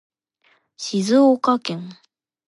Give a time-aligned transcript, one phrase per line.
[0.77, 1.95] 静岡県